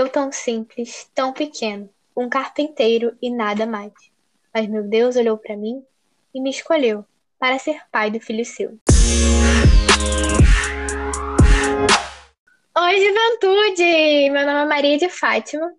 [0.00, 3.92] Eu tão simples, tão pequeno, um carpinteiro e nada mais.
[4.54, 5.84] Mas meu Deus olhou para mim
[6.32, 7.04] e me escolheu
[7.38, 8.78] para ser pai do filho seu.
[12.78, 14.30] Oi, juventude!
[14.30, 15.70] Meu nome é Maria de Fátima.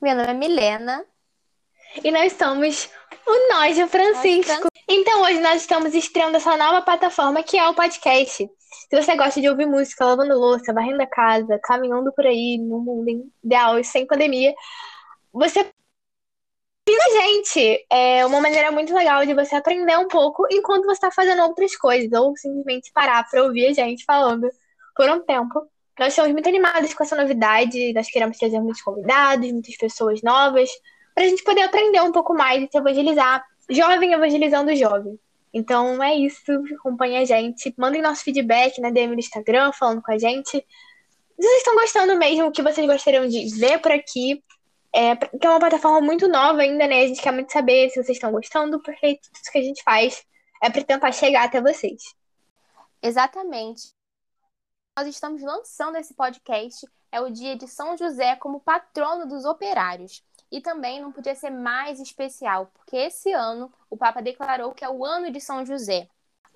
[0.00, 1.04] Meu nome é Milena.
[2.02, 2.88] E nós somos
[3.26, 4.68] o Nós de Francisco.
[4.88, 8.50] Então hoje nós estamos estreando essa nova plataforma que é o podcast.
[8.90, 12.80] Se você gosta de ouvir música, lavando louça, varrendo a casa, caminhando por aí no
[12.80, 14.52] mundo ideal e sem pandemia,
[15.32, 15.64] você
[17.12, 21.42] gente, é uma maneira muito legal de você aprender um pouco enquanto você está fazendo
[21.42, 24.48] outras coisas, ou simplesmente parar para ouvir a gente falando
[24.94, 25.66] por um tempo.
[25.98, 30.70] Nós estamos muito animados com essa novidade, nós queremos trazer muitos convidados, muitas pessoas novas,
[31.14, 35.18] para a gente poder aprender um pouco mais e se evangelizar, jovem evangelizando jovem.
[35.52, 40.12] Então é isso, acompanhe a gente, mandem nosso feedback na DM do Instagram, falando com
[40.12, 40.64] a gente.
[41.36, 44.42] Vocês estão gostando mesmo, o que vocês gostariam de ver por aqui,
[44.94, 47.02] é, que é uma plataforma muito nova ainda, né?
[47.02, 49.82] A gente quer muito saber se vocês estão gostando, porque tudo isso que a gente
[49.82, 50.24] faz
[50.62, 52.14] é para tentar chegar até vocês.
[53.02, 53.94] Exatamente.
[54.96, 60.22] Nós estamos lançando esse podcast, é o dia de São José como patrono dos operários.
[60.50, 64.88] E também não podia ser mais especial, porque esse ano o Papa declarou que é
[64.88, 66.08] o ano de São José.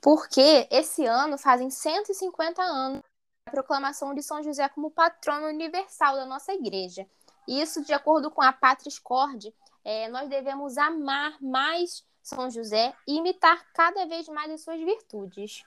[0.02, 3.00] Porque esse ano fazem 150 anos
[3.46, 7.06] a proclamação de São José como patrono universal da nossa igreja.
[7.46, 13.16] Isso, de acordo com a Patris Cord, é, nós devemos amar mais São José e
[13.16, 15.62] imitar cada vez mais as suas virtudes.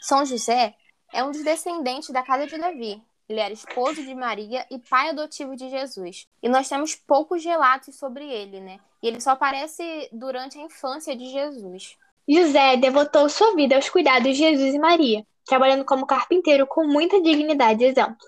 [0.00, 0.74] São José
[1.12, 3.02] é um dos descendentes da casa de Davi.
[3.30, 6.26] Ele era esposo de Maria e pai adotivo de Jesus.
[6.42, 8.80] E nós temos poucos relatos sobre ele, né?
[9.00, 11.96] E ele só aparece durante a infância de Jesus.
[12.28, 17.22] José devotou sua vida aos cuidados de Jesus e Maria, trabalhando como carpinteiro com muita
[17.22, 18.18] dignidade e exemplo.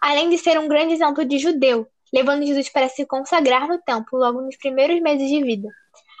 [0.00, 4.18] Além de ser um grande exemplo de judeu, levando Jesus para se consagrar no templo
[4.18, 5.68] logo nos primeiros meses de vida,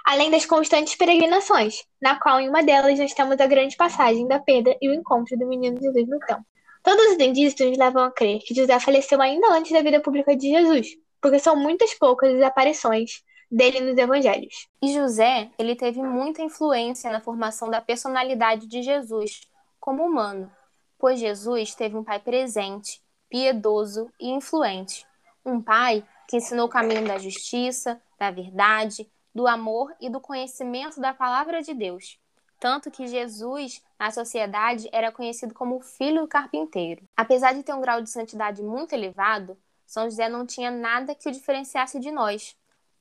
[0.04, 4.38] além das constantes peregrinações, na qual em uma delas nós temos a grande passagem da
[4.38, 6.44] perda e o encontro do menino Jesus no templo.
[6.82, 10.48] Todos os indícios levam a crer que José faleceu ainda antes da vida pública de
[10.48, 14.68] Jesus, porque são muitas poucas as aparições dele nos evangelhos.
[14.80, 19.40] E José, ele teve muita influência na formação da personalidade de Jesus
[19.78, 20.50] como humano,
[20.98, 25.06] pois Jesus teve um pai presente, piedoso e influente,
[25.44, 31.00] um pai que ensinou o caminho da justiça, da verdade, do amor e do conhecimento
[31.00, 32.18] da palavra de Deus.
[32.60, 37.02] Tanto que Jesus, na sociedade, era conhecido como o filho do carpinteiro.
[37.16, 39.56] Apesar de ter um grau de santidade muito elevado,
[39.86, 42.54] São José não tinha nada que o diferenciasse de nós,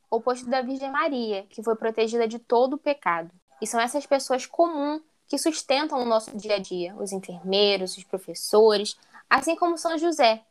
[0.09, 3.31] oposto da Virgem Maria, que foi protegida de todo o pecado.
[3.62, 8.03] E são essas pessoas comuns que sustentam o nosso dia a dia, os enfermeiros, os
[8.06, 8.97] professores,
[9.30, 10.41] assim como São José,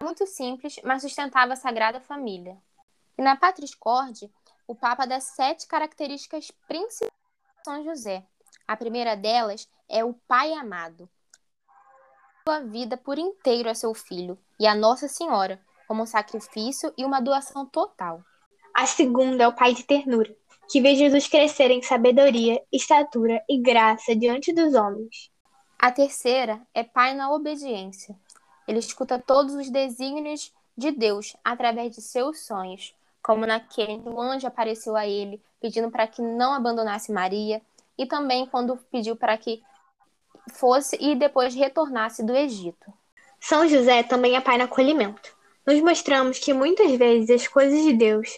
[0.00, 2.58] muito simples, mas sustentava a Sagrada Família.
[3.16, 4.30] E na Patris Corde,
[4.68, 7.25] o Papa dá sete características principais
[7.66, 8.22] São José.
[8.64, 11.10] A primeira delas é o Pai amado.
[12.46, 17.04] Sua vida por inteiro a seu filho e a Nossa Senhora, como um sacrifício e
[17.04, 18.22] uma doação total.
[18.72, 20.32] A segunda é o Pai de ternura,
[20.70, 25.32] que vê Jesus crescer em sabedoria, estatura e graça diante dos homens.
[25.76, 28.16] A terceira é Pai na obediência,
[28.68, 32.94] ele escuta todos os desígnios de Deus através de seus sonhos,
[33.26, 37.60] como naquele que o anjo apareceu a ele, pedindo para que não abandonasse Maria,
[37.98, 39.60] e também quando pediu para que
[40.52, 42.86] fosse e depois retornasse do Egito.
[43.40, 45.34] São José também é pai no acolhimento.
[45.66, 48.28] Nos mostramos que muitas vezes as coisas de Deus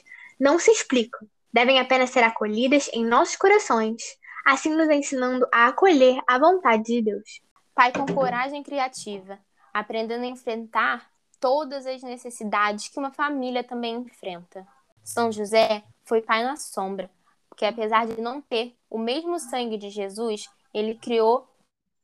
[0.40, 4.02] não se explicam, devem apenas ser acolhidas em nossos corações,
[4.46, 7.42] assim nos ensinando a acolher a vontade de Deus.
[7.74, 9.38] Pai com coragem criativa,
[9.70, 14.66] aprendendo a enfrentar todas as necessidades que uma família também enfrenta.
[15.08, 17.10] São José foi pai na sombra,
[17.48, 21.48] porque apesar de não ter o mesmo sangue de Jesus, ele criou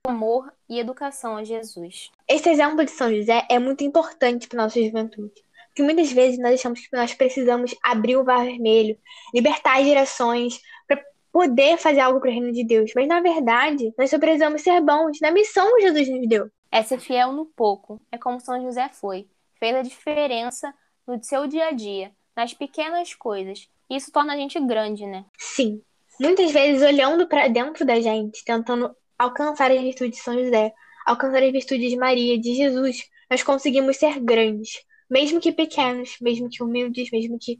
[0.07, 2.11] amor e educação a Jesus.
[2.27, 5.35] Esse exemplo de São José é muito importante para nossa juventude,
[5.67, 8.99] porque muitas vezes nós achamos que nós precisamos abrir o mar vermelho,
[9.35, 10.59] libertar as gerações
[10.89, 10.99] para
[11.31, 14.81] poder fazer algo para o reino de Deus, mas na verdade nós só precisamos ser
[14.81, 16.51] bons na missão que Jesus nos deu.
[16.73, 19.29] É ser fiel no pouco, é como São José foi.
[19.61, 20.75] Fez a diferença
[21.07, 23.69] no seu dia a dia, nas pequenas coisas.
[23.91, 25.25] Isso torna a gente grande, né?
[25.39, 25.83] Sim.
[26.21, 30.73] Muitas vezes olhando para dentro da gente, tentando alcançar as virtudes de São José,
[31.07, 34.83] alcançar as virtudes de Maria, de Jesus, nós conseguimos ser grandes.
[35.11, 37.59] Mesmo que pequenos, mesmo que humildes, mesmo que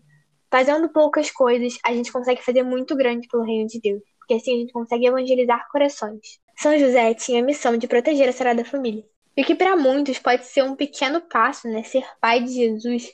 [0.51, 4.03] fazendo poucas coisas, a gente consegue fazer muito grande pelo reino de Deus.
[4.19, 6.41] Porque assim a gente consegue evangelizar corações.
[6.57, 9.05] São José tinha a missão de proteger a Sagrada Família.
[9.37, 13.13] E que para muitos pode ser um pequeno passo, né, ser pai de Jesus,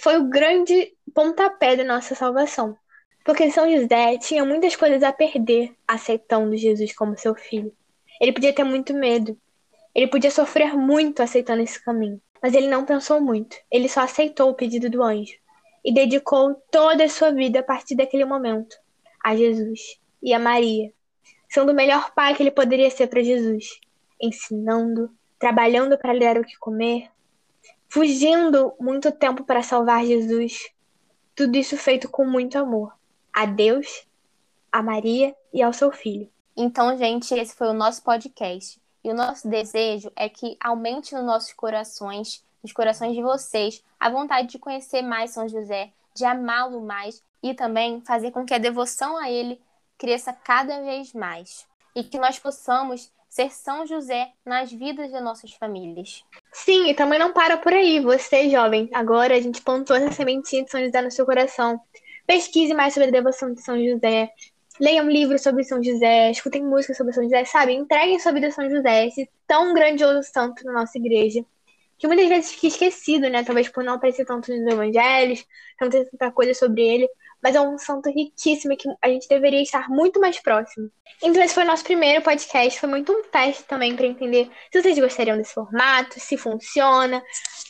[0.00, 2.76] foi o grande pontapé da nossa salvação.
[3.24, 7.72] Porque São José tinha muitas coisas a perder aceitando Jesus como seu filho.
[8.20, 9.36] Ele podia ter muito medo.
[9.94, 12.20] Ele podia sofrer muito aceitando esse caminho.
[12.40, 13.56] Mas ele não pensou muito.
[13.70, 15.34] Ele só aceitou o pedido do anjo
[15.84, 18.76] e dedicou toda a sua vida a partir daquele momento
[19.22, 20.92] a Jesus e a Maria,
[21.48, 23.80] sendo o melhor pai que ele poderia ser para Jesus,
[24.20, 27.08] ensinando, trabalhando para lhe dar o que comer,
[27.88, 30.68] fugindo muito tempo para salvar Jesus.
[31.34, 32.92] Tudo isso feito com muito amor
[33.32, 34.04] a Deus,
[34.72, 36.28] a Maria e ao seu filho.
[36.56, 38.80] Então, gente, esse foi o nosso podcast.
[39.04, 44.10] E o nosso desejo é que aumente nos nossos corações, nos corações de vocês, a
[44.10, 48.58] vontade de conhecer mais São José, de amá-lo mais e também fazer com que a
[48.58, 49.60] devoção a ele
[49.96, 51.64] cresça cada vez mais.
[51.94, 56.24] E que nós possamos ser São José nas vidas das nossas famílias.
[56.52, 58.00] Sim, e também não para por aí.
[58.00, 61.80] Você, jovem, agora a gente plantou essa sementinha de São José no seu coração.
[62.26, 64.30] Pesquise mais sobre a devoção de São José.
[64.80, 67.74] Leiam livros sobre São José, escutem músicas sobre São José, sabe?
[67.74, 71.44] Entreguem sua vida a São José, esse tão grandioso santo na nossa igreja.
[71.98, 73.42] Que muitas vezes fica esquecido, né?
[73.42, 75.44] Talvez por não aparecer tanto nos evangelhos,
[75.80, 77.08] não ter tanta coisa sobre ele
[77.42, 80.90] mas é um santo riquíssimo que a gente deveria estar muito mais próximo.
[81.22, 82.78] Então, esse foi o nosso primeiro podcast.
[82.78, 87.22] Foi muito um teste também para entender se vocês gostariam desse formato, se funciona.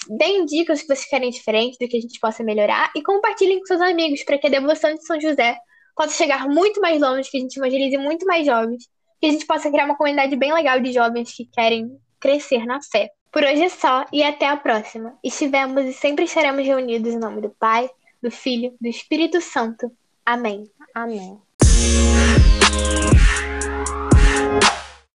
[0.08, 3.66] Deem dicas que vocês querem diferente do que a gente possa melhorar e compartilhem com
[3.66, 5.58] seus amigos para que a devoção de São José
[5.94, 8.84] possa chegar muito mais longe, que a gente evangelize muito mais jovens,
[9.20, 11.90] que a gente possa criar uma comunidade bem legal de jovens que querem
[12.20, 13.10] crescer na fé.
[13.30, 15.14] Por hoje é só e até a próxima.
[15.22, 17.90] Estivemos e sempre estaremos reunidos em nome do Pai,
[18.22, 19.90] do Filho, do Espírito Santo.
[20.25, 20.70] Amém.
[20.94, 21.38] Amém.